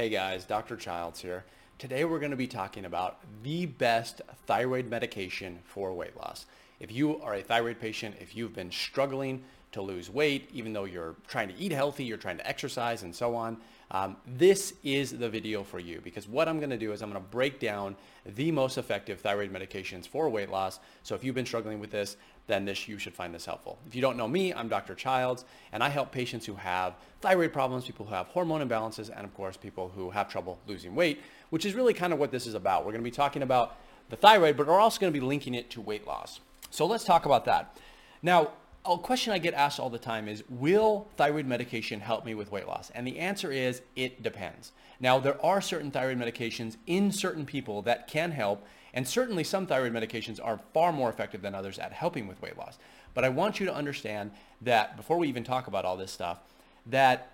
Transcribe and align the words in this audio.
Hey 0.00 0.08
guys, 0.08 0.46
Dr. 0.46 0.78
Childs 0.78 1.20
here. 1.20 1.44
Today 1.76 2.06
we're 2.06 2.20
going 2.20 2.30
to 2.30 2.36
be 2.38 2.46
talking 2.46 2.86
about 2.86 3.18
the 3.42 3.66
best 3.66 4.22
thyroid 4.46 4.88
medication 4.88 5.58
for 5.62 5.92
weight 5.92 6.16
loss. 6.16 6.46
If 6.78 6.90
you 6.90 7.20
are 7.20 7.34
a 7.34 7.42
thyroid 7.42 7.78
patient, 7.78 8.14
if 8.18 8.34
you've 8.34 8.54
been 8.54 8.70
struggling 8.70 9.44
to 9.72 9.82
lose 9.82 10.08
weight, 10.08 10.48
even 10.54 10.72
though 10.72 10.84
you're 10.84 11.16
trying 11.28 11.48
to 11.48 11.54
eat 11.58 11.70
healthy, 11.70 12.04
you're 12.04 12.16
trying 12.16 12.38
to 12.38 12.48
exercise 12.48 13.02
and 13.02 13.14
so 13.14 13.36
on, 13.36 13.58
um, 13.92 14.16
this 14.24 14.74
is 14.84 15.18
the 15.18 15.28
video 15.28 15.64
for 15.64 15.80
you 15.80 16.00
because 16.02 16.28
what 16.28 16.48
I'm 16.48 16.58
going 16.58 16.70
to 16.70 16.78
do 16.78 16.92
is 16.92 17.02
I'm 17.02 17.10
going 17.10 17.22
to 17.22 17.28
break 17.28 17.58
down 17.58 17.96
the 18.24 18.52
most 18.52 18.78
effective 18.78 19.20
thyroid 19.20 19.52
medications 19.52 20.06
for 20.06 20.28
weight 20.28 20.50
loss. 20.50 20.78
So 21.02 21.14
if 21.14 21.24
you've 21.24 21.34
been 21.34 21.46
struggling 21.46 21.80
with 21.80 21.90
this, 21.90 22.16
then 22.46 22.64
this 22.64 22.86
you 22.86 22.98
should 22.98 23.14
find 23.14 23.34
this 23.34 23.44
helpful. 23.44 23.78
If 23.86 23.94
you 23.94 24.00
don't 24.00 24.16
know 24.16 24.28
me, 24.28 24.54
I'm 24.54 24.68
Dr. 24.68 24.94
Childs, 24.94 25.44
and 25.72 25.82
I 25.82 25.88
help 25.88 26.12
patients 26.12 26.46
who 26.46 26.54
have 26.54 26.94
thyroid 27.20 27.52
problems, 27.52 27.84
people 27.84 28.06
who 28.06 28.14
have 28.14 28.26
hormone 28.28 28.66
imbalances, 28.66 29.10
and 29.14 29.24
of 29.24 29.34
course, 29.34 29.56
people 29.56 29.90
who 29.94 30.10
have 30.10 30.28
trouble 30.28 30.58
losing 30.66 30.94
weight, 30.94 31.20
which 31.50 31.64
is 31.64 31.74
really 31.74 31.94
kind 31.94 32.12
of 32.12 32.18
what 32.18 32.30
this 32.30 32.46
is 32.46 32.54
about. 32.54 32.84
We're 32.84 32.92
going 32.92 33.04
to 33.04 33.10
be 33.10 33.14
talking 33.14 33.42
about 33.42 33.76
the 34.08 34.16
thyroid, 34.16 34.56
but 34.56 34.66
we're 34.66 34.80
also 34.80 35.00
going 35.00 35.12
to 35.12 35.18
be 35.18 35.24
linking 35.24 35.54
it 35.54 35.70
to 35.70 35.80
weight 35.80 36.06
loss. 36.06 36.40
So 36.70 36.86
let's 36.86 37.04
talk 37.04 37.26
about 37.26 37.44
that. 37.46 37.76
Now, 38.22 38.52
a 38.84 38.98
question 38.98 39.32
I 39.32 39.38
get 39.38 39.54
asked 39.54 39.78
all 39.78 39.90
the 39.90 39.98
time 39.98 40.28
is, 40.28 40.42
will 40.48 41.08
thyroid 41.16 41.46
medication 41.46 42.00
help 42.00 42.24
me 42.24 42.34
with 42.34 42.50
weight 42.50 42.66
loss? 42.66 42.90
And 42.94 43.06
the 43.06 43.18
answer 43.18 43.52
is, 43.52 43.82
it 43.94 44.22
depends. 44.22 44.72
Now, 44.98 45.18
there 45.18 45.44
are 45.44 45.60
certain 45.60 45.90
thyroid 45.90 46.18
medications 46.18 46.76
in 46.86 47.12
certain 47.12 47.44
people 47.44 47.82
that 47.82 48.08
can 48.08 48.32
help, 48.32 48.66
and 48.94 49.06
certainly 49.06 49.44
some 49.44 49.66
thyroid 49.66 49.92
medications 49.92 50.40
are 50.42 50.60
far 50.72 50.92
more 50.92 51.10
effective 51.10 51.42
than 51.42 51.54
others 51.54 51.78
at 51.78 51.92
helping 51.92 52.26
with 52.26 52.40
weight 52.42 52.56
loss. 52.56 52.78
But 53.14 53.24
I 53.24 53.28
want 53.28 53.60
you 53.60 53.66
to 53.66 53.74
understand 53.74 54.30
that 54.62 54.96
before 54.96 55.18
we 55.18 55.28
even 55.28 55.44
talk 55.44 55.66
about 55.66 55.84
all 55.84 55.96
this 55.96 56.12
stuff, 56.12 56.38
that 56.86 57.32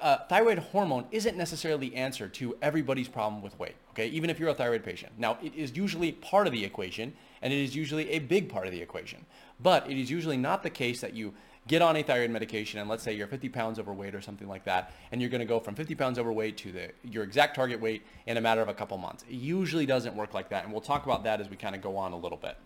uh, 0.00 0.18
thyroid 0.28 0.58
hormone 0.58 1.06
isn't 1.10 1.36
necessarily 1.36 1.90
the 1.90 1.96
answer 1.96 2.28
to 2.28 2.56
everybody's 2.62 3.08
problem 3.08 3.42
with 3.42 3.58
weight, 3.58 3.74
okay? 3.90 4.08
Even 4.08 4.30
if 4.30 4.38
you're 4.38 4.48
a 4.48 4.54
thyroid 4.54 4.84
patient. 4.84 5.12
Now, 5.18 5.38
it 5.42 5.54
is 5.54 5.76
usually 5.76 6.12
part 6.12 6.46
of 6.46 6.52
the 6.52 6.64
equation, 6.64 7.12
and 7.42 7.52
it 7.52 7.58
is 7.58 7.74
usually 7.74 8.10
a 8.10 8.18
big 8.18 8.48
part 8.48 8.66
of 8.66 8.72
the 8.72 8.80
equation. 8.80 9.24
But 9.60 9.90
it 9.90 9.98
is 9.98 10.10
usually 10.10 10.36
not 10.36 10.62
the 10.62 10.70
case 10.70 11.00
that 11.00 11.14
you 11.14 11.34
get 11.66 11.82
on 11.82 11.96
a 11.96 12.02
thyroid 12.02 12.30
medication 12.30 12.80
and 12.80 12.88
let's 12.88 13.02
say 13.02 13.12
you're 13.12 13.26
50 13.26 13.48
pounds 13.50 13.78
overweight 13.78 14.14
or 14.14 14.20
something 14.20 14.48
like 14.48 14.64
that, 14.64 14.92
and 15.12 15.20
you're 15.20 15.30
going 15.30 15.40
to 15.40 15.46
go 15.46 15.60
from 15.60 15.74
50 15.74 15.94
pounds 15.94 16.18
overweight 16.18 16.56
to 16.58 16.72
the, 16.72 16.90
your 17.04 17.22
exact 17.22 17.54
target 17.54 17.80
weight 17.80 18.02
in 18.26 18.36
a 18.36 18.40
matter 18.40 18.60
of 18.60 18.68
a 18.68 18.74
couple 18.74 18.96
months. 18.98 19.24
It 19.28 19.34
usually 19.34 19.86
doesn't 19.86 20.14
work 20.14 20.34
like 20.34 20.48
that, 20.50 20.64
and 20.64 20.72
we'll 20.72 20.80
talk 20.80 21.04
about 21.04 21.24
that 21.24 21.40
as 21.40 21.48
we 21.48 21.56
kind 21.56 21.74
of 21.74 21.82
go 21.82 21.96
on 21.96 22.12
a 22.12 22.16
little 22.16 22.38
bit. 22.38 22.56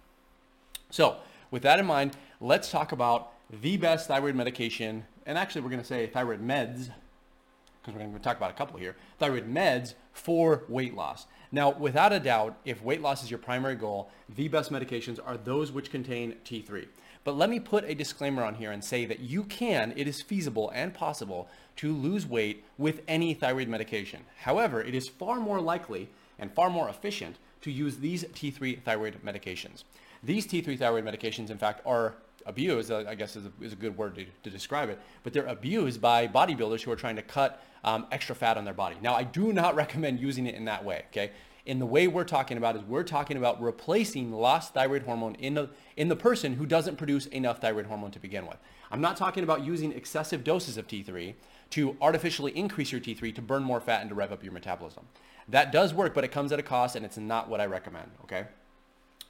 So 0.90 1.16
with 1.50 1.62
that 1.62 1.78
in 1.78 1.86
mind, 1.86 2.16
let's 2.40 2.70
talk 2.70 2.92
about 2.92 3.32
the 3.50 3.76
best 3.76 4.08
thyroid 4.08 4.36
medication, 4.36 5.04
and 5.26 5.36
actually 5.36 5.62
we're 5.62 5.70
going 5.70 5.82
to 5.82 5.86
say 5.86 6.06
thyroid 6.06 6.40
meds, 6.40 6.90
because 7.84 7.98
we're 7.98 8.06
going 8.06 8.14
to 8.14 8.20
talk 8.20 8.38
about 8.38 8.50
a 8.50 8.54
couple 8.54 8.78
here, 8.78 8.96
thyroid 9.18 9.52
meds 9.52 9.94
for 10.12 10.64
weight 10.68 10.94
loss. 10.94 11.26
Now, 11.52 11.70
without 11.70 12.12
a 12.12 12.18
doubt, 12.18 12.56
if 12.64 12.82
weight 12.82 13.02
loss 13.02 13.22
is 13.22 13.30
your 13.30 13.38
primary 13.38 13.74
goal, 13.74 14.10
the 14.34 14.48
best 14.48 14.72
medications 14.72 15.18
are 15.24 15.36
those 15.36 15.70
which 15.70 15.90
contain 15.90 16.36
T3. 16.44 16.86
But 17.24 17.36
let 17.36 17.50
me 17.50 17.60
put 17.60 17.84
a 17.84 17.94
disclaimer 17.94 18.42
on 18.42 18.54
here 18.54 18.72
and 18.72 18.82
say 18.82 19.04
that 19.04 19.20
you 19.20 19.44
can, 19.44 19.92
it 19.96 20.08
is 20.08 20.22
feasible 20.22 20.70
and 20.74 20.94
possible 20.94 21.48
to 21.76 21.92
lose 21.92 22.26
weight 22.26 22.64
with 22.78 23.02
any 23.06 23.34
thyroid 23.34 23.68
medication. 23.68 24.22
However, 24.40 24.82
it 24.82 24.94
is 24.94 25.08
far 25.08 25.40
more 25.40 25.60
likely 25.60 26.08
and 26.38 26.52
far 26.52 26.70
more 26.70 26.88
efficient 26.88 27.36
to 27.62 27.70
use 27.70 27.98
these 27.98 28.24
T3 28.24 28.82
thyroid 28.82 29.18
medications. 29.24 29.84
These 30.22 30.46
T3 30.46 30.78
thyroid 30.78 31.04
medications, 31.04 31.50
in 31.50 31.58
fact, 31.58 31.80
are 31.86 32.14
abused, 32.46 32.90
uh, 32.90 33.04
I 33.08 33.14
guess 33.14 33.36
is 33.36 33.46
a, 33.46 33.52
is 33.60 33.72
a 33.72 33.76
good 33.76 33.96
word 33.96 34.14
to, 34.16 34.26
to, 34.42 34.50
describe 34.50 34.88
it, 34.88 34.98
but 35.22 35.32
they're 35.32 35.46
abused 35.46 36.00
by 36.00 36.26
bodybuilders 36.28 36.82
who 36.82 36.90
are 36.90 36.96
trying 36.96 37.16
to 37.16 37.22
cut 37.22 37.62
um, 37.84 38.06
extra 38.12 38.34
fat 38.34 38.56
on 38.56 38.64
their 38.64 38.74
body. 38.74 38.96
Now, 39.00 39.14
I 39.14 39.24
do 39.24 39.52
not 39.52 39.74
recommend 39.84 40.20
using 40.20 40.46
it 40.46 40.54
in 40.54 40.64
that 40.66 40.84
way, 40.84 41.04
okay? 41.10 41.32
In 41.66 41.78
the 41.78 41.86
way 41.86 42.08
we're 42.08 42.24
talking 42.24 42.58
about 42.58 42.76
is 42.76 42.82
we're 42.82 43.04
talking 43.04 43.38
about 43.38 43.60
replacing 43.62 44.32
lost 44.32 44.74
thyroid 44.74 45.04
hormone 45.04 45.34
in 45.36 45.54
the, 45.54 45.70
in 45.96 46.08
the 46.08 46.16
person 46.16 46.54
who 46.54 46.66
doesn't 46.66 46.96
produce 46.96 47.26
enough 47.26 47.60
thyroid 47.60 47.86
hormone 47.86 48.10
to 48.10 48.18
begin 48.18 48.46
with. 48.46 48.58
I'm 48.90 49.00
not 49.00 49.16
talking 49.16 49.42
about 49.44 49.64
using 49.64 49.92
excessive 49.92 50.44
doses 50.44 50.76
of 50.76 50.86
T3 50.86 51.34
to 51.70 51.96
artificially 52.02 52.52
increase 52.56 52.92
your 52.92 53.00
T3 53.00 53.34
to 53.34 53.42
burn 53.42 53.62
more 53.62 53.80
fat 53.80 54.02
and 54.02 54.10
to 54.10 54.14
rev 54.14 54.30
up 54.30 54.44
your 54.44 54.52
metabolism. 54.52 55.06
That 55.48 55.72
does 55.72 55.94
work, 55.94 56.14
but 56.14 56.24
it 56.24 56.28
comes 56.28 56.52
at 56.52 56.58
a 56.58 56.62
cost 56.62 56.96
and 56.96 57.04
it's 57.04 57.16
not 57.16 57.48
what 57.48 57.60
I 57.60 57.66
recommend, 57.66 58.10
okay? 58.24 58.44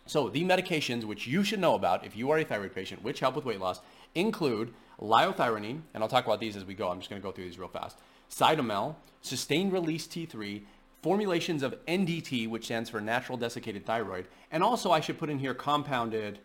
So 0.06 0.28
the 0.28 0.44
medications 0.44 1.04
which 1.04 1.26
you 1.26 1.42
should 1.44 1.60
know 1.60 1.74
about 1.74 2.04
if 2.04 2.16
you 2.16 2.30
are 2.30 2.38
a 2.38 2.44
thyroid 2.44 2.74
patient, 2.74 3.02
which 3.02 3.20
help 3.20 3.36
with 3.36 3.44
weight 3.44 3.60
loss, 3.60 3.80
include 4.14 4.74
liothyronine, 5.00 5.80
and 5.92 6.02
I'll 6.02 6.08
talk 6.08 6.26
about 6.26 6.40
these 6.40 6.56
as 6.56 6.64
we 6.64 6.74
go. 6.74 6.90
I'm 6.90 6.98
just 6.98 7.10
going 7.10 7.20
to 7.20 7.26
go 7.26 7.32
through 7.32 7.44
these 7.44 7.58
real 7.58 7.68
fast. 7.68 7.98
Cytomel, 8.30 8.96
sustained 9.22 9.72
release 9.72 10.06
T3, 10.06 10.62
formulations 11.02 11.62
of 11.62 11.74
NDT, 11.86 12.48
which 12.48 12.64
stands 12.64 12.90
for 12.90 13.00
natural 13.00 13.38
desiccated 13.38 13.86
thyroid, 13.86 14.26
and 14.50 14.62
also 14.62 14.90
I 14.90 15.00
should 15.00 15.18
put 15.18 15.30
in 15.30 15.38
here 15.38 15.54
compounded 15.54 16.38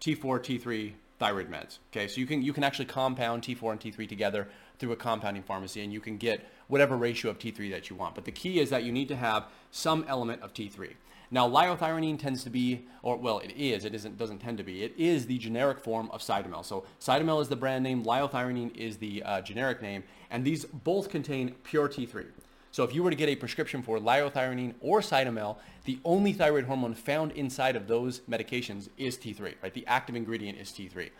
T4, 0.00 0.40
T3 0.40 0.92
thyroid 1.18 1.50
meds. 1.50 1.78
Okay, 1.90 2.06
so 2.06 2.20
you 2.20 2.26
can 2.26 2.42
you 2.42 2.52
can 2.52 2.62
actually 2.62 2.84
compound 2.84 3.42
T4 3.42 3.72
and 3.72 3.80
T3 3.80 4.08
together 4.08 4.48
through 4.78 4.92
a 4.92 4.96
compounding 4.96 5.42
pharmacy, 5.42 5.82
and 5.82 5.92
you 5.92 6.00
can 6.00 6.16
get 6.16 6.48
whatever 6.68 6.96
ratio 6.96 7.30
of 7.30 7.38
T3 7.38 7.70
that 7.72 7.90
you 7.90 7.96
want. 7.96 8.14
But 8.14 8.24
the 8.24 8.32
key 8.32 8.60
is 8.60 8.70
that 8.70 8.84
you 8.84 8.92
need 8.92 9.08
to 9.08 9.16
have 9.16 9.46
some 9.70 10.04
element 10.08 10.42
of 10.42 10.54
T3. 10.54 10.94
Now, 11.30 11.48
liothyronine 11.48 12.18
tends 12.18 12.42
to 12.44 12.50
be, 12.50 12.86
or 13.02 13.16
well, 13.16 13.38
it 13.40 13.52
is, 13.56 13.84
it 13.84 13.94
isn't, 13.94 14.16
doesn't 14.16 14.38
tend 14.38 14.58
to 14.58 14.64
be, 14.64 14.82
it 14.82 14.94
is 14.96 15.26
the 15.26 15.36
generic 15.38 15.78
form 15.80 16.10
of 16.10 16.22
Cytomel. 16.22 16.64
So 16.64 16.84
Cytomel 17.00 17.42
is 17.42 17.48
the 17.48 17.56
brand 17.56 17.84
name, 17.84 18.04
liothyronine 18.04 18.74
is 18.74 18.96
the 18.96 19.22
uh, 19.22 19.40
generic 19.42 19.82
name, 19.82 20.04
and 20.30 20.44
these 20.44 20.64
both 20.64 21.10
contain 21.10 21.54
pure 21.64 21.88
T3. 21.88 22.26
So 22.70 22.84
if 22.84 22.94
you 22.94 23.02
were 23.02 23.10
to 23.10 23.16
get 23.16 23.28
a 23.28 23.36
prescription 23.36 23.82
for 23.82 23.98
liothyronine 23.98 24.74
or 24.80 25.00
Cytomel, 25.00 25.56
the 25.84 25.98
only 26.04 26.32
thyroid 26.32 26.64
hormone 26.64 26.94
found 26.94 27.32
inside 27.32 27.76
of 27.76 27.88
those 27.88 28.20
medications 28.20 28.88
is 28.96 29.16
T3, 29.16 29.54
right? 29.62 29.74
The 29.74 29.86
active 29.86 30.16
ingredient 30.16 30.58
is 30.58 30.70
T3 30.70 31.10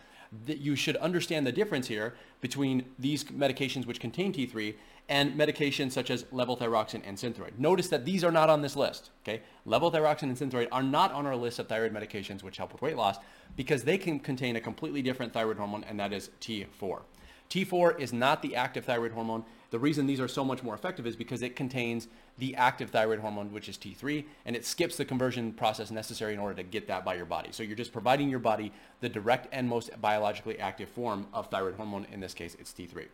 that 0.45 0.59
you 0.59 0.75
should 0.75 0.95
understand 0.97 1.45
the 1.45 1.51
difference 1.51 1.87
here 1.87 2.15
between 2.41 2.85
these 2.97 3.23
medications 3.25 3.85
which 3.85 3.99
contain 3.99 4.31
T3 4.31 4.75
and 5.09 5.33
medications 5.33 5.91
such 5.91 6.11
as 6.11 6.23
levothyroxine 6.25 7.01
and 7.03 7.17
synthroid. 7.17 7.57
Notice 7.57 7.87
that 7.89 8.05
these 8.05 8.23
are 8.23 8.31
not 8.31 8.49
on 8.49 8.61
this 8.61 8.75
list, 8.75 9.09
okay? 9.23 9.41
Levothyroxine 9.67 10.23
and 10.23 10.37
synthroid 10.37 10.67
are 10.71 10.83
not 10.83 11.11
on 11.11 11.25
our 11.25 11.35
list 11.35 11.57
of 11.57 11.67
thyroid 11.67 11.93
medications 11.93 12.43
which 12.43 12.57
help 12.57 12.71
with 12.71 12.81
weight 12.81 12.95
loss 12.95 13.17
because 13.55 13.83
they 13.83 13.97
can 13.97 14.19
contain 14.19 14.55
a 14.55 14.61
completely 14.61 15.01
different 15.01 15.33
thyroid 15.33 15.57
hormone 15.57 15.83
and 15.85 15.99
that 15.99 16.13
is 16.13 16.29
T4. 16.41 17.01
T4 17.49 17.99
is 17.99 18.13
not 18.13 18.43
the 18.43 18.55
active 18.55 18.85
thyroid 18.85 19.11
hormone. 19.11 19.43
The 19.71 19.79
reason 19.79 20.07
these 20.07 20.19
are 20.19 20.27
so 20.27 20.43
much 20.43 20.63
more 20.63 20.73
effective 20.73 21.05
is 21.05 21.15
because 21.15 21.41
it 21.41 21.55
contains 21.55 22.07
the 22.37 22.55
active 22.55 22.89
thyroid 22.89 23.19
hormone, 23.19 23.51
which 23.51 23.69
is 23.69 23.77
T3, 23.77 24.25
and 24.45 24.55
it 24.55 24.65
skips 24.65 24.97
the 24.97 25.05
conversion 25.05 25.53
process 25.53 25.91
necessary 25.91 26.33
in 26.33 26.39
order 26.39 26.55
to 26.55 26.63
get 26.63 26.87
that 26.87 27.05
by 27.05 27.15
your 27.15 27.25
body. 27.25 27.49
So 27.51 27.61
you're 27.61 27.75
just 27.75 27.93
providing 27.93 28.29
your 28.29 28.39
body 28.39 28.71
the 29.01 29.09
direct 29.09 29.47
and 29.51 29.67
most 29.67 29.89
biologically 30.01 30.59
active 30.59 30.89
form 30.89 31.27
of 31.33 31.47
thyroid 31.47 31.75
hormone. 31.75 32.07
In 32.11 32.19
this 32.19 32.33
case, 32.33 32.55
it's 32.59 32.73
T3. 32.73 33.05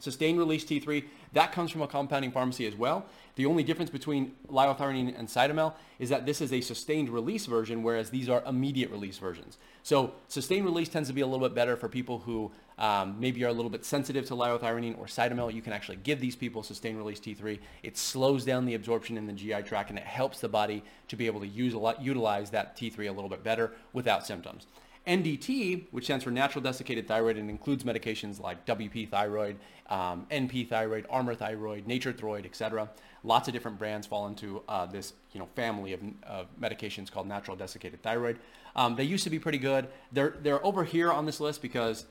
Sustained 0.00 0.38
release 0.38 0.64
T3, 0.64 1.04
that 1.32 1.52
comes 1.52 1.70
from 1.70 1.82
a 1.82 1.88
compounding 1.88 2.30
pharmacy 2.30 2.66
as 2.66 2.74
well. 2.74 3.06
The 3.34 3.46
only 3.46 3.62
difference 3.62 3.90
between 3.90 4.32
liothyronine 4.50 5.18
and 5.18 5.28
Cytomel 5.28 5.74
is 5.98 6.08
that 6.08 6.26
this 6.26 6.40
is 6.40 6.52
a 6.52 6.60
sustained 6.60 7.08
release 7.08 7.46
version, 7.46 7.82
whereas 7.82 8.10
these 8.10 8.28
are 8.28 8.42
immediate 8.46 8.90
release 8.90 9.18
versions. 9.18 9.58
So 9.82 10.14
sustained 10.28 10.64
release 10.64 10.88
tends 10.88 11.08
to 11.08 11.14
be 11.14 11.20
a 11.20 11.26
little 11.26 11.46
bit 11.46 11.54
better 11.54 11.76
for 11.76 11.88
people 11.88 12.18
who 12.18 12.50
um, 12.78 13.16
maybe 13.18 13.44
are 13.44 13.48
a 13.48 13.52
little 13.52 13.70
bit 13.70 13.84
sensitive 13.84 14.26
to 14.26 14.34
liothyronine 14.34 14.98
or 14.98 15.06
Cytomel. 15.06 15.52
You 15.52 15.62
can 15.62 15.72
actually 15.72 15.96
give 15.96 16.20
these 16.20 16.36
people 16.36 16.62
sustained 16.62 16.96
release 16.96 17.20
T3. 17.20 17.58
It 17.82 17.96
slows 17.96 18.44
down 18.44 18.66
the 18.66 18.74
absorption 18.74 19.16
in 19.16 19.26
the 19.26 19.32
GI 19.32 19.62
tract 19.62 19.90
and 19.90 19.98
it 19.98 20.04
helps 20.04 20.40
the 20.40 20.48
body 20.48 20.82
to 21.08 21.16
be 21.16 21.26
able 21.26 21.40
to 21.40 21.48
use 21.48 21.74
a 21.74 21.78
lot, 21.78 22.02
utilize 22.02 22.50
that 22.50 22.76
T3 22.76 23.08
a 23.08 23.12
little 23.12 23.30
bit 23.30 23.42
better 23.42 23.72
without 23.92 24.26
symptoms. 24.26 24.66
NDT, 25.08 25.86
which 25.90 26.04
stands 26.04 26.22
for 26.22 26.30
natural 26.30 26.62
desiccated 26.62 27.08
thyroid 27.08 27.38
and 27.38 27.48
includes 27.48 27.82
medications 27.82 28.38
like 28.40 28.64
WP 28.66 29.08
thyroid, 29.08 29.56
um, 29.88 30.26
NP 30.30 30.68
thyroid, 30.68 31.06
Armour 31.08 31.34
thyroid, 31.34 31.86
Nature 31.86 32.12
thyroid, 32.12 32.44
etc. 32.44 32.90
Lots 33.24 33.48
of 33.48 33.54
different 33.54 33.78
brands 33.78 34.06
fall 34.06 34.26
into 34.26 34.62
uh, 34.68 34.84
this 34.86 35.14
you 35.32 35.40
know 35.40 35.48
family 35.56 35.94
of, 35.94 36.00
of, 36.24 36.46
medications 36.60 37.10
called 37.10 37.26
natural 37.26 37.56
desiccated 37.56 38.02
thyroid. 38.02 38.38
Um, 38.76 38.96
they 38.96 39.04
used 39.04 39.24
to 39.24 39.30
be 39.30 39.38
pretty 39.38 39.58
good. 39.58 39.88
They're 40.12 40.34
they're 40.42 40.64
over 40.64 40.84
here 40.84 41.10
on 41.10 41.24
this 41.24 41.40
list 41.40 41.62
because 41.62 42.04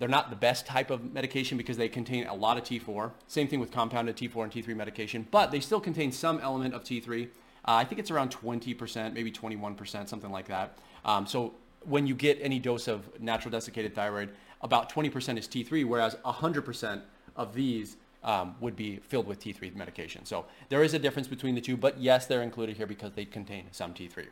they're 0.00 0.08
not 0.08 0.30
the 0.30 0.36
best 0.36 0.66
type 0.66 0.90
of 0.90 1.12
medication 1.12 1.56
because 1.56 1.76
they 1.76 1.88
contain 1.88 2.26
a 2.26 2.34
lot 2.34 2.58
of 2.58 2.64
T4. 2.64 3.12
Same 3.28 3.46
thing 3.46 3.60
with 3.60 3.70
compounded 3.70 4.16
T4 4.16 4.44
and 4.44 4.52
T3 4.52 4.74
medication, 4.74 5.28
but 5.30 5.50
they 5.52 5.60
still 5.60 5.80
contain 5.80 6.10
some 6.10 6.40
element 6.40 6.74
of 6.74 6.82
T3. 6.82 7.26
Uh, 7.26 7.28
I 7.64 7.84
think 7.84 7.98
it's 7.98 8.10
around 8.10 8.30
20%, 8.30 9.12
maybe 9.12 9.30
21%, 9.30 10.08
something 10.08 10.30
like 10.32 10.48
that. 10.48 10.78
Um, 11.04 11.26
so 11.26 11.54
when 11.84 12.06
you 12.06 12.14
get 12.14 12.38
any 12.40 12.58
dose 12.58 12.88
of 12.88 13.20
natural 13.20 13.50
desiccated 13.50 13.94
thyroid, 13.94 14.30
about 14.62 14.92
20% 14.92 15.38
is 15.38 15.48
T3, 15.48 15.86
whereas 15.86 16.14
100% 16.24 17.02
of 17.36 17.54
these 17.54 17.96
um, 18.22 18.54
would 18.60 18.76
be 18.76 18.96
filled 18.96 19.26
with 19.26 19.40
T3 19.40 19.74
medication. 19.74 20.26
So 20.26 20.44
there 20.68 20.82
is 20.82 20.92
a 20.92 20.98
difference 20.98 21.28
between 21.28 21.54
the 21.54 21.60
two, 21.60 21.76
but 21.76 21.98
yes, 21.98 22.26
they're 22.26 22.42
included 22.42 22.76
here 22.76 22.86
because 22.86 23.12
they 23.12 23.24
contain 23.24 23.66
some 23.70 23.94
T3. 23.94 24.26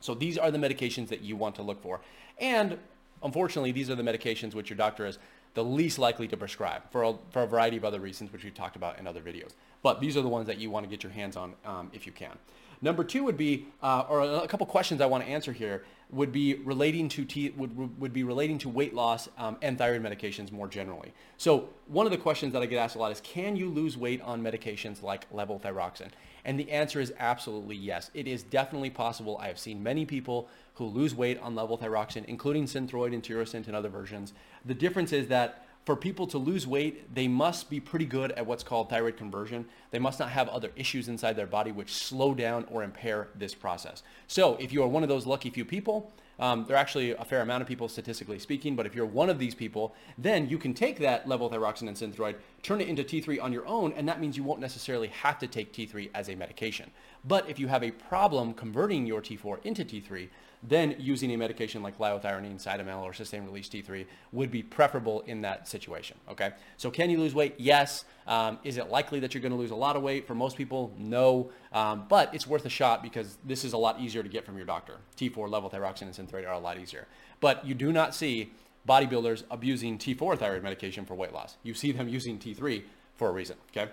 So 0.00 0.14
these 0.14 0.38
are 0.38 0.50
the 0.50 0.58
medications 0.58 1.08
that 1.08 1.22
you 1.22 1.34
want 1.36 1.56
to 1.56 1.62
look 1.62 1.82
for. 1.82 2.00
And 2.38 2.78
unfortunately, 3.22 3.72
these 3.72 3.90
are 3.90 3.94
the 3.94 4.02
medications 4.02 4.54
which 4.54 4.70
your 4.70 4.76
doctor 4.76 5.06
is 5.06 5.18
the 5.54 5.64
least 5.64 5.98
likely 5.98 6.28
to 6.28 6.36
prescribe 6.36 6.82
for 6.90 7.02
a, 7.04 7.14
for 7.30 7.42
a 7.42 7.46
variety 7.46 7.76
of 7.76 7.84
other 7.84 8.00
reasons, 8.00 8.32
which 8.32 8.44
we've 8.44 8.54
talked 8.54 8.76
about 8.76 8.98
in 8.98 9.06
other 9.06 9.22
videos. 9.22 9.52
But 9.82 10.00
these 10.00 10.16
are 10.16 10.22
the 10.22 10.28
ones 10.28 10.46
that 10.46 10.58
you 10.58 10.70
want 10.70 10.84
to 10.84 10.90
get 10.90 11.02
your 11.02 11.12
hands 11.12 11.36
on 11.36 11.54
um, 11.64 11.90
if 11.92 12.06
you 12.06 12.12
can. 12.12 12.36
Number 12.80 13.04
two 13.04 13.24
would 13.24 13.36
be, 13.36 13.66
uh, 13.82 14.04
or 14.08 14.20
a 14.20 14.48
couple 14.48 14.66
questions 14.66 15.00
I 15.00 15.06
want 15.06 15.24
to 15.24 15.30
answer 15.30 15.52
here 15.52 15.84
would 16.10 16.32
be 16.32 16.54
relating 16.56 17.08
to 17.08 17.52
would, 17.56 18.00
would 18.00 18.12
be 18.12 18.22
relating 18.22 18.58
to 18.58 18.68
weight 18.68 18.94
loss 18.94 19.28
um, 19.38 19.56
and 19.62 19.76
thyroid 19.76 20.02
medications 20.02 20.52
more 20.52 20.68
generally. 20.68 21.12
So 21.38 21.70
one 21.86 22.06
of 22.06 22.12
the 22.12 22.18
questions 22.18 22.52
that 22.52 22.62
I 22.62 22.66
get 22.66 22.78
asked 22.78 22.94
a 22.94 22.98
lot 22.98 23.10
is, 23.10 23.20
can 23.20 23.56
you 23.56 23.68
lose 23.68 23.96
weight 23.96 24.20
on 24.22 24.42
medications 24.42 25.02
like 25.02 25.30
levothyroxine? 25.32 26.10
And 26.44 26.60
the 26.60 26.70
answer 26.70 27.00
is 27.00 27.12
absolutely 27.18 27.76
yes. 27.76 28.10
It 28.12 28.28
is 28.28 28.42
definitely 28.42 28.90
possible. 28.90 29.38
I 29.38 29.48
have 29.48 29.58
seen 29.58 29.82
many 29.82 30.04
people 30.04 30.48
who 30.74 30.84
lose 30.84 31.14
weight 31.14 31.38
on 31.40 31.54
levothyroxine, 31.54 32.26
including 32.26 32.66
Synthroid 32.66 33.14
and 33.14 33.22
Tirosint 33.22 33.66
and 33.66 33.74
other 33.74 33.88
versions. 33.88 34.34
The 34.64 34.74
difference 34.74 35.12
is 35.12 35.28
that 35.28 35.66
for 35.84 35.96
people 35.96 36.26
to 36.28 36.38
lose 36.38 36.66
weight, 36.66 37.14
they 37.14 37.28
must 37.28 37.68
be 37.68 37.78
pretty 37.78 38.06
good 38.06 38.32
at 38.32 38.46
what's 38.46 38.62
called 38.62 38.88
thyroid 38.88 39.16
conversion. 39.16 39.66
They 39.90 39.98
must 39.98 40.18
not 40.18 40.30
have 40.30 40.48
other 40.48 40.70
issues 40.76 41.08
inside 41.08 41.36
their 41.36 41.46
body 41.46 41.72
which 41.72 41.92
slow 41.92 42.34
down 42.34 42.66
or 42.70 42.82
impair 42.82 43.28
this 43.34 43.54
process. 43.54 44.02
So 44.26 44.56
if 44.56 44.72
you 44.72 44.82
are 44.82 44.88
one 44.88 45.02
of 45.02 45.10
those 45.10 45.26
lucky 45.26 45.50
few 45.50 45.64
people, 45.64 46.10
um, 46.38 46.64
there 46.66 46.76
are 46.76 46.80
actually 46.80 47.12
a 47.12 47.24
fair 47.24 47.42
amount 47.42 47.62
of 47.62 47.68
people 47.68 47.88
statistically 47.88 48.38
speaking, 48.38 48.74
but 48.74 48.86
if 48.86 48.94
you're 48.94 49.06
one 49.06 49.30
of 49.30 49.38
these 49.38 49.54
people, 49.54 49.94
then 50.18 50.48
you 50.48 50.58
can 50.58 50.74
take 50.74 50.98
that 50.98 51.26
levothyroxine 51.26 51.86
and 51.86 51.96
synthroid, 51.96 52.36
turn 52.62 52.80
it 52.80 52.88
into 52.88 53.04
T3 53.04 53.40
on 53.42 53.52
your 53.52 53.66
own, 53.66 53.92
and 53.92 54.08
that 54.08 54.20
means 54.20 54.36
you 54.36 54.42
won't 54.42 54.60
necessarily 54.60 55.08
have 55.08 55.38
to 55.38 55.46
take 55.46 55.72
T3 55.72 56.10
as 56.14 56.28
a 56.28 56.34
medication. 56.34 56.90
But 57.24 57.48
if 57.48 57.58
you 57.58 57.68
have 57.68 57.84
a 57.84 57.92
problem 57.92 58.52
converting 58.54 59.06
your 59.06 59.22
T4 59.22 59.64
into 59.64 59.84
T3, 59.84 60.28
then 60.66 60.96
using 60.98 61.30
a 61.32 61.36
medication 61.36 61.82
like 61.82 61.98
liothyronine, 61.98 62.62
Cytomel, 62.62 63.02
or 63.02 63.12
sustained 63.12 63.46
release 63.46 63.68
T3 63.68 64.06
would 64.32 64.50
be 64.50 64.62
preferable 64.62 65.20
in 65.22 65.42
that 65.42 65.68
situation. 65.68 66.16
Okay. 66.30 66.52
So 66.76 66.90
can 66.90 67.10
you 67.10 67.18
lose 67.18 67.34
weight? 67.34 67.54
Yes. 67.58 68.04
Um, 68.26 68.58
is 68.64 68.78
it 68.78 68.88
likely 68.88 69.20
that 69.20 69.34
you're 69.34 69.42
going 69.42 69.52
to 69.52 69.58
lose 69.58 69.70
a 69.70 69.76
lot 69.76 69.94
of 69.96 70.02
weight? 70.02 70.26
For 70.26 70.34
most 70.34 70.56
people, 70.56 70.94
no. 70.98 71.50
Um, 71.72 72.06
but 72.08 72.34
it's 72.34 72.46
worth 72.46 72.64
a 72.64 72.70
shot 72.70 73.02
because 73.02 73.36
this 73.44 73.64
is 73.64 73.74
a 73.74 73.78
lot 73.78 74.00
easier 74.00 74.22
to 74.22 74.28
get 74.28 74.46
from 74.46 74.56
your 74.56 74.66
doctor. 74.66 74.96
T4, 75.18 75.34
levothyroxine 75.34 76.02
and 76.02 76.12
synthroid 76.12 76.48
are 76.48 76.54
a 76.54 76.58
lot 76.58 76.78
easier. 76.78 77.06
But 77.40 77.66
you 77.66 77.74
do 77.74 77.92
not 77.92 78.14
see 78.14 78.52
bodybuilders 78.88 79.44
abusing 79.50 79.98
T4 79.98 80.38
thyroid 80.38 80.62
medication 80.62 81.04
for 81.04 81.14
weight 81.14 81.32
loss. 81.32 81.56
You 81.62 81.74
see 81.74 81.92
them 81.92 82.08
using 82.08 82.38
T3 82.38 82.82
for 83.16 83.28
a 83.28 83.32
reason. 83.32 83.56
Okay. 83.76 83.90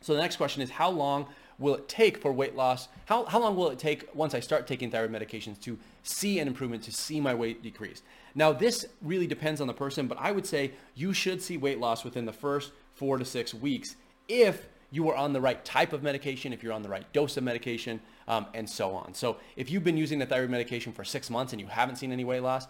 So 0.00 0.14
the 0.14 0.20
next 0.20 0.36
question 0.36 0.62
is 0.62 0.70
how 0.70 0.90
long 0.90 1.26
will 1.58 1.74
it 1.74 1.88
take 1.88 2.18
for 2.18 2.32
weight 2.32 2.54
loss? 2.54 2.88
How, 3.06 3.24
how 3.24 3.40
long 3.40 3.56
will 3.56 3.70
it 3.70 3.78
take 3.78 4.08
once 4.14 4.34
I 4.34 4.40
start 4.40 4.66
taking 4.66 4.90
thyroid 4.90 5.10
medications 5.10 5.60
to 5.62 5.78
see 6.02 6.38
an 6.38 6.48
improvement, 6.48 6.82
to 6.84 6.92
see 6.92 7.20
my 7.20 7.34
weight 7.34 7.62
decrease? 7.62 8.02
Now, 8.34 8.52
this 8.52 8.86
really 9.00 9.26
depends 9.26 9.60
on 9.60 9.66
the 9.66 9.74
person, 9.74 10.06
but 10.06 10.18
I 10.20 10.32
would 10.32 10.46
say 10.46 10.72
you 10.94 11.12
should 11.12 11.42
see 11.42 11.56
weight 11.56 11.80
loss 11.80 12.04
within 12.04 12.26
the 12.26 12.32
first 12.32 12.72
four 12.94 13.18
to 13.18 13.24
six 13.24 13.54
weeks 13.54 13.96
if 14.28 14.66
you 14.90 15.08
are 15.10 15.16
on 15.16 15.32
the 15.32 15.40
right 15.40 15.64
type 15.64 15.92
of 15.92 16.02
medication, 16.02 16.52
if 16.52 16.62
you're 16.62 16.72
on 16.72 16.82
the 16.82 16.88
right 16.88 17.10
dose 17.12 17.36
of 17.36 17.44
medication, 17.44 18.00
um, 18.28 18.46
and 18.54 18.68
so 18.68 18.92
on. 18.94 19.14
So 19.14 19.36
if 19.56 19.70
you've 19.70 19.84
been 19.84 19.96
using 19.96 20.18
the 20.18 20.26
thyroid 20.26 20.50
medication 20.50 20.92
for 20.92 21.04
six 21.04 21.28
months 21.30 21.52
and 21.52 21.60
you 21.60 21.66
haven't 21.66 21.96
seen 21.96 22.12
any 22.12 22.24
weight 22.24 22.40
loss, 22.40 22.66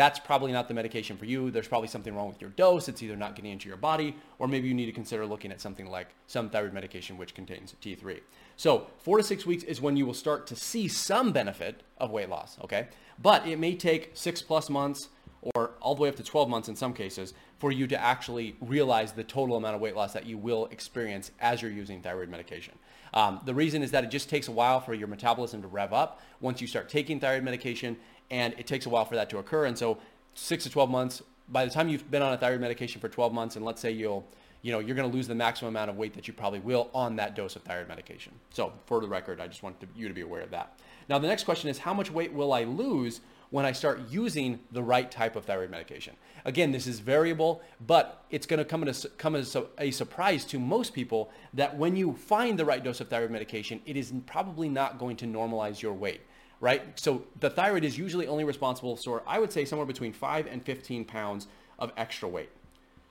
that's 0.00 0.18
probably 0.18 0.50
not 0.50 0.66
the 0.66 0.72
medication 0.72 1.18
for 1.18 1.26
you. 1.26 1.50
There's 1.50 1.68
probably 1.68 1.88
something 1.88 2.14
wrong 2.14 2.26
with 2.26 2.40
your 2.40 2.48
dose. 2.48 2.88
It's 2.88 3.02
either 3.02 3.16
not 3.16 3.36
getting 3.36 3.52
into 3.52 3.68
your 3.68 3.76
body, 3.76 4.16
or 4.38 4.48
maybe 4.48 4.66
you 4.66 4.72
need 4.72 4.86
to 4.86 4.92
consider 4.92 5.26
looking 5.26 5.52
at 5.52 5.60
something 5.60 5.90
like 5.90 6.08
some 6.26 6.48
thyroid 6.48 6.72
medication 6.72 7.18
which 7.18 7.34
contains 7.34 7.74
T3. 7.82 8.20
So 8.56 8.86
four 8.96 9.18
to 9.18 9.22
six 9.22 9.44
weeks 9.44 9.62
is 9.62 9.82
when 9.82 9.98
you 9.98 10.06
will 10.06 10.14
start 10.14 10.46
to 10.46 10.56
see 10.56 10.88
some 10.88 11.32
benefit 11.32 11.82
of 11.98 12.10
weight 12.10 12.30
loss, 12.30 12.56
okay? 12.64 12.88
But 13.20 13.46
it 13.46 13.58
may 13.58 13.74
take 13.74 14.12
six 14.14 14.40
plus 14.40 14.70
months 14.70 15.10
or 15.54 15.72
all 15.82 15.94
the 15.94 16.00
way 16.00 16.08
up 16.08 16.16
to 16.16 16.22
12 16.22 16.48
months 16.48 16.68
in 16.70 16.76
some 16.76 16.94
cases 16.94 17.34
for 17.58 17.70
you 17.70 17.86
to 17.86 18.00
actually 18.00 18.56
realize 18.62 19.12
the 19.12 19.24
total 19.24 19.56
amount 19.56 19.74
of 19.74 19.82
weight 19.82 19.96
loss 19.96 20.14
that 20.14 20.24
you 20.24 20.38
will 20.38 20.64
experience 20.66 21.30
as 21.40 21.60
you're 21.60 21.70
using 21.70 22.00
thyroid 22.00 22.30
medication. 22.30 22.74
Um, 23.12 23.40
the 23.44 23.54
reason 23.54 23.82
is 23.82 23.90
that 23.90 24.04
it 24.04 24.10
just 24.10 24.30
takes 24.30 24.48
a 24.48 24.52
while 24.52 24.80
for 24.80 24.94
your 24.94 25.08
metabolism 25.08 25.60
to 25.60 25.68
rev 25.68 25.92
up 25.92 26.22
once 26.40 26.60
you 26.60 26.66
start 26.66 26.88
taking 26.88 27.20
thyroid 27.20 27.42
medication 27.42 27.98
and 28.30 28.54
it 28.58 28.66
takes 28.66 28.86
a 28.86 28.88
while 28.88 29.04
for 29.04 29.16
that 29.16 29.30
to 29.30 29.38
occur. 29.38 29.66
And 29.66 29.76
so 29.76 29.98
six 30.34 30.64
to 30.64 30.70
12 30.70 30.90
months, 30.90 31.22
by 31.48 31.64
the 31.64 31.70
time 31.70 31.88
you've 31.88 32.10
been 32.10 32.22
on 32.22 32.32
a 32.32 32.36
thyroid 32.36 32.60
medication 32.60 33.00
for 33.00 33.08
12 33.08 33.32
months, 33.32 33.56
and 33.56 33.64
let's 33.64 33.80
say 33.80 33.90
you'll, 33.90 34.26
you 34.62 34.72
know, 34.72 34.78
you're 34.78 34.96
going 34.96 35.10
to 35.10 35.14
lose 35.14 35.26
the 35.26 35.34
maximum 35.34 35.74
amount 35.74 35.90
of 35.90 35.96
weight 35.96 36.14
that 36.14 36.28
you 36.28 36.34
probably 36.34 36.60
will 36.60 36.90
on 36.94 37.16
that 37.16 37.34
dose 37.34 37.56
of 37.56 37.62
thyroid 37.62 37.88
medication. 37.88 38.32
So 38.50 38.72
for 38.86 39.00
the 39.00 39.08
record, 39.08 39.40
I 39.40 39.48
just 39.48 39.62
want 39.62 39.80
to, 39.80 39.88
you 39.96 40.08
to 40.08 40.14
be 40.14 40.20
aware 40.20 40.42
of 40.42 40.50
that. 40.50 40.78
Now, 41.08 41.18
the 41.18 41.26
next 41.26 41.44
question 41.44 41.68
is 41.68 41.78
how 41.78 41.92
much 41.92 42.10
weight 42.10 42.32
will 42.32 42.52
I 42.52 42.64
lose 42.64 43.20
when 43.50 43.64
I 43.64 43.72
start 43.72 44.00
using 44.08 44.60
the 44.70 44.82
right 44.82 45.10
type 45.10 45.34
of 45.34 45.44
thyroid 45.44 45.70
medication. 45.70 46.14
Again, 46.44 46.70
this 46.70 46.86
is 46.86 47.00
variable, 47.00 47.60
but 47.84 48.24
it's 48.30 48.46
going 48.46 48.58
to 48.58 48.64
come, 48.64 48.86
as, 48.86 49.06
come 49.18 49.34
as 49.34 49.56
a 49.78 49.90
surprise 49.90 50.44
to 50.46 50.58
most 50.58 50.94
people 50.94 51.30
that 51.54 51.76
when 51.76 51.96
you 51.96 52.12
find 52.14 52.58
the 52.58 52.64
right 52.64 52.82
dose 52.82 53.00
of 53.00 53.08
thyroid 53.08 53.30
medication, 53.30 53.80
it 53.86 53.96
is 53.96 54.12
probably 54.26 54.68
not 54.68 54.98
going 54.98 55.16
to 55.16 55.26
normalize 55.26 55.82
your 55.82 55.92
weight 55.92 56.20
right? 56.60 56.98
So 56.98 57.24
the 57.40 57.50
thyroid 57.50 57.84
is 57.84 57.98
usually 57.98 58.26
only 58.26 58.44
responsible 58.44 58.96
for, 58.96 59.22
I 59.26 59.38
would 59.38 59.52
say, 59.52 59.64
somewhere 59.64 59.86
between 59.86 60.12
5 60.12 60.46
and 60.46 60.62
15 60.62 61.04
pounds 61.06 61.46
of 61.78 61.92
extra 61.96 62.28
weight. 62.28 62.50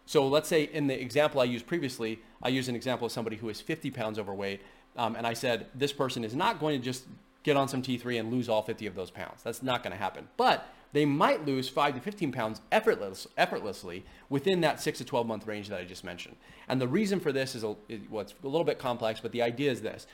So 0.05 0.27
let's 0.27 0.47
say 0.47 0.63
in 0.63 0.87
the 0.87 0.99
example 0.99 1.41
I 1.41 1.45
used 1.45 1.67
previously, 1.67 2.19
I 2.41 2.49
used 2.49 2.69
an 2.69 2.75
example 2.75 3.05
of 3.05 3.11
somebody 3.11 3.35
who 3.35 3.49
is 3.49 3.59
50 3.61 3.91
pounds 3.91 4.17
overweight, 4.17 4.61
um, 4.97 5.15
and 5.15 5.25
I 5.25 5.33
said 5.33 5.67
this 5.75 5.93
person 5.93 6.23
is 6.23 6.35
not 6.35 6.59
going 6.59 6.79
to 6.79 6.83
just 6.83 7.05
get 7.43 7.57
on 7.57 7.67
some 7.67 7.81
T3 7.81 8.19
and 8.19 8.31
lose 8.31 8.49
all 8.49 8.61
50 8.61 8.85
of 8.85 8.95
those 8.95 9.11
pounds. 9.11 9.43
That's 9.43 9.63
not 9.63 9.83
going 9.83 9.91
to 9.91 9.97
happen. 9.97 10.27
But 10.35 10.67
they 10.91 11.05
might 11.05 11.45
lose 11.45 11.69
5 11.69 11.95
to 11.95 12.01
15 12.01 12.31
pounds 12.31 12.61
effortless, 12.71 13.27
effortlessly 13.37 14.03
within 14.29 14.61
that 14.61 14.81
6 14.81 14.97
to 14.97 15.05
12 15.05 15.27
month 15.27 15.47
range 15.47 15.69
that 15.69 15.79
I 15.79 15.83
just 15.83 16.03
mentioned. 16.03 16.35
And 16.67 16.81
the 16.81 16.87
reason 16.87 17.19
for 17.19 17.31
this 17.31 17.55
is, 17.55 17.63
a, 17.63 17.75
well, 18.09 18.21
it's 18.21 18.33
a 18.43 18.47
little 18.47 18.63
bit 18.63 18.79
complex, 18.79 19.19
but 19.19 19.31
the 19.31 19.41
idea 19.41 19.71
is 19.71 19.81
this 19.81 20.07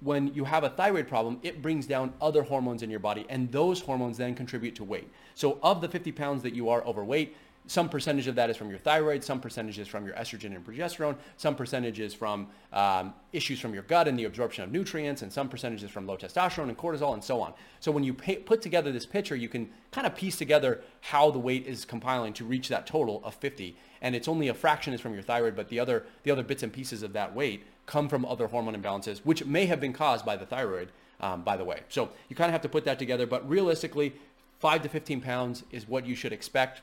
when 0.00 0.32
you 0.34 0.44
have 0.44 0.64
a 0.64 0.68
thyroid 0.68 1.08
problem, 1.08 1.38
it 1.42 1.62
brings 1.62 1.86
down 1.86 2.12
other 2.20 2.42
hormones 2.42 2.82
in 2.82 2.90
your 2.90 3.00
body, 3.00 3.24
and 3.28 3.50
those 3.50 3.80
hormones 3.80 4.18
then 4.18 4.34
contribute 4.34 4.74
to 4.76 4.84
weight. 4.84 5.10
So, 5.34 5.58
of 5.62 5.80
the 5.80 5.88
50 5.88 6.12
pounds 6.12 6.42
that 6.42 6.54
you 6.54 6.68
are 6.68 6.84
overweight, 6.84 7.36
some 7.66 7.88
percentage 7.88 8.26
of 8.28 8.36
that 8.36 8.48
is 8.48 8.56
from 8.56 8.70
your 8.70 8.78
thyroid, 8.78 9.24
some 9.24 9.40
percentage 9.40 9.78
is 9.78 9.88
from 9.88 10.06
your 10.06 10.14
estrogen 10.14 10.54
and 10.54 10.64
progesterone, 10.64 11.16
some 11.36 11.54
percentage 11.54 11.98
is 11.98 12.14
from 12.14 12.46
um, 12.72 13.12
issues 13.32 13.58
from 13.58 13.74
your 13.74 13.82
gut 13.82 14.06
and 14.06 14.18
the 14.18 14.24
absorption 14.24 14.62
of 14.62 14.70
nutrients, 14.70 15.22
and 15.22 15.32
some 15.32 15.48
percentage 15.48 15.82
is 15.82 15.90
from 15.90 16.06
low 16.06 16.16
testosterone 16.16 16.68
and 16.68 16.78
cortisol 16.78 17.14
and 17.14 17.22
so 17.22 17.40
on. 17.40 17.52
So 17.80 17.90
when 17.90 18.04
you 18.04 18.14
pay, 18.14 18.36
put 18.36 18.62
together 18.62 18.92
this 18.92 19.06
picture, 19.06 19.34
you 19.34 19.48
can 19.48 19.68
kind 19.90 20.06
of 20.06 20.14
piece 20.14 20.36
together 20.36 20.80
how 21.00 21.30
the 21.30 21.38
weight 21.38 21.66
is 21.66 21.84
compiling 21.84 22.32
to 22.34 22.44
reach 22.44 22.68
that 22.68 22.86
total 22.86 23.20
of 23.24 23.34
50. 23.34 23.76
And 24.00 24.14
it's 24.14 24.28
only 24.28 24.48
a 24.48 24.54
fraction 24.54 24.92
is 24.92 25.00
from 25.00 25.14
your 25.14 25.22
thyroid, 25.22 25.56
but 25.56 25.68
the 25.68 25.80
other, 25.80 26.04
the 26.22 26.30
other 26.30 26.44
bits 26.44 26.62
and 26.62 26.72
pieces 26.72 27.02
of 27.02 27.12
that 27.14 27.34
weight 27.34 27.64
come 27.86 28.08
from 28.08 28.24
other 28.24 28.46
hormone 28.46 28.80
imbalances, 28.80 29.18
which 29.24 29.44
may 29.44 29.66
have 29.66 29.80
been 29.80 29.92
caused 29.92 30.24
by 30.24 30.36
the 30.36 30.46
thyroid, 30.46 30.90
um, 31.20 31.42
by 31.42 31.56
the 31.56 31.64
way. 31.64 31.80
So 31.88 32.10
you 32.28 32.36
kind 32.36 32.48
of 32.48 32.52
have 32.52 32.62
to 32.62 32.68
put 32.68 32.84
that 32.84 32.98
together. 32.98 33.26
But 33.26 33.48
realistically, 33.48 34.14
5 34.60 34.82
to 34.82 34.88
15 34.88 35.20
pounds 35.20 35.64
is 35.70 35.88
what 35.88 36.06
you 36.06 36.14
should 36.14 36.32
expect 36.32 36.82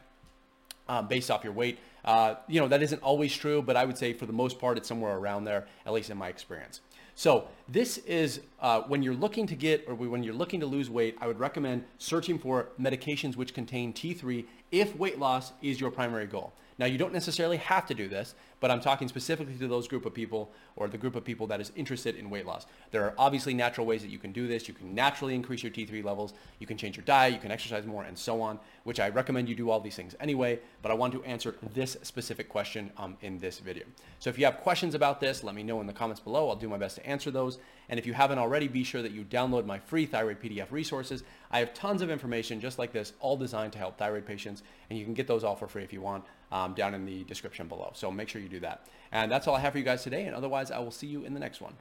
uh, 0.87 1.01
based 1.01 1.31
off 1.31 1.43
your 1.43 1.53
weight. 1.53 1.79
Uh, 2.05 2.35
you 2.47 2.59
know, 2.59 2.67
that 2.67 2.83
isn't 2.83 3.01
always 3.01 3.35
true, 3.35 3.61
but 3.61 3.75
I 3.75 3.85
would 3.85 3.97
say 3.97 4.13
for 4.13 4.25
the 4.25 4.33
most 4.33 4.59
part, 4.59 4.77
it's 4.77 4.87
somewhere 4.87 5.15
around 5.15 5.45
there, 5.45 5.67
at 5.85 5.93
least 5.93 6.09
in 6.09 6.17
my 6.17 6.27
experience. 6.27 6.81
So 7.15 7.47
this 7.69 7.99
is 7.99 8.41
uh, 8.59 8.81
when 8.81 9.03
you're 9.03 9.13
looking 9.13 9.45
to 9.47 9.55
get 9.55 9.85
or 9.87 9.93
when 9.93 10.23
you're 10.23 10.33
looking 10.33 10.59
to 10.61 10.65
lose 10.65 10.89
weight, 10.89 11.15
I 11.21 11.27
would 11.27 11.39
recommend 11.39 11.83
searching 11.97 12.39
for 12.39 12.69
medications 12.79 13.35
which 13.35 13.53
contain 13.53 13.93
T3 13.93 14.45
if 14.71 14.95
weight 14.95 15.19
loss 15.19 15.53
is 15.61 15.79
your 15.79 15.91
primary 15.91 16.25
goal. 16.25 16.53
Now, 16.79 16.85
you 16.85 16.97
don't 16.97 17.13
necessarily 17.13 17.57
have 17.57 17.85
to 17.87 17.93
do 17.93 18.07
this, 18.07 18.33
but 18.59 18.71
I'm 18.71 18.81
talking 18.81 19.07
specifically 19.07 19.55
to 19.55 19.67
those 19.67 19.87
group 19.87 20.05
of 20.05 20.13
people 20.13 20.51
or 20.75 20.87
the 20.87 20.97
group 20.97 21.15
of 21.15 21.23
people 21.23 21.47
that 21.47 21.61
is 21.61 21.71
interested 21.75 22.15
in 22.15 22.29
weight 22.29 22.45
loss. 22.45 22.65
There 22.91 23.03
are 23.03 23.13
obviously 23.17 23.53
natural 23.53 23.85
ways 23.85 24.01
that 24.01 24.09
you 24.09 24.17
can 24.17 24.31
do 24.31 24.47
this. 24.47 24.67
You 24.67 24.73
can 24.73 24.95
naturally 24.95 25.35
increase 25.35 25.61
your 25.61 25.71
T3 25.71 26.03
levels. 26.03 26.33
You 26.59 26.67
can 26.67 26.77
change 26.77 26.95
your 26.97 27.05
diet. 27.05 27.33
You 27.33 27.39
can 27.39 27.51
exercise 27.51 27.85
more 27.85 28.03
and 28.03 28.17
so 28.17 28.41
on, 28.41 28.59
which 28.85 28.99
I 28.99 29.09
recommend 29.09 29.49
you 29.49 29.55
do 29.55 29.69
all 29.69 29.79
these 29.79 29.95
things 29.95 30.15
anyway, 30.19 30.59
but 30.81 30.91
I 30.91 30.95
want 30.95 31.13
to 31.13 31.23
answer 31.23 31.55
this 31.73 31.97
specific 32.01 32.49
question 32.49 32.91
um, 32.97 33.17
in 33.21 33.37
this 33.39 33.59
video. 33.59 33.83
So 34.19 34.29
if 34.29 34.39
you 34.39 34.45
have 34.45 34.57
questions 34.57 34.95
about 34.95 35.19
this, 35.19 35.43
let 35.43 35.55
me 35.55 35.63
know 35.63 35.81
in 35.81 35.87
the 35.87 35.93
comments 35.93 36.21
below. 36.21 36.49
I'll 36.49 36.55
do 36.55 36.69
my 36.69 36.77
best 36.77 36.95
to 36.95 37.05
answer 37.05 37.31
those. 37.31 37.59
And 37.89 37.99
if 37.99 38.07
you 38.07 38.13
haven't 38.13 38.39
already, 38.39 38.67
be 38.67 38.83
sure 38.83 39.01
that 39.01 39.11
you 39.11 39.23
download 39.23 39.65
my 39.65 39.77
free 39.77 40.05
thyroid 40.05 40.41
PDF 40.41 40.71
resources. 40.71 41.23
I 41.51 41.59
have 41.59 41.73
tons 41.73 42.01
of 42.01 42.09
information 42.09 42.59
just 42.59 42.79
like 42.79 42.93
this, 42.93 43.13
all 43.19 43.37
designed 43.37 43.73
to 43.73 43.79
help 43.79 43.97
thyroid 43.97 44.25
patients, 44.25 44.63
and 44.89 44.97
you 44.97 45.05
can 45.05 45.13
get 45.13 45.27
those 45.27 45.43
all 45.43 45.55
for 45.55 45.67
free 45.67 45.83
if 45.83 45.91
you 45.91 46.01
want 46.01 46.23
um, 46.53 46.75
down 46.75 46.93
in 46.93 47.05
the 47.05 47.23
description 47.23 47.67
below. 47.67 47.91
So 47.95 48.11
make 48.11 48.29
sure 48.29 48.39
you 48.39 48.47
do 48.47 48.59
that. 48.61 48.87
And 49.11 49.29
that's 49.29 49.47
all 49.47 49.55
I 49.55 49.59
have 49.59 49.73
for 49.73 49.79
you 49.79 49.83
guys 49.83 50.03
today. 50.03 50.25
And 50.25 50.35
otherwise, 50.35 50.69
I 50.71 50.79
will 50.79 50.91
see 50.91 51.07
you 51.07 51.25
in 51.25 51.33
the 51.33 51.39
next 51.39 51.59
one. 51.59 51.73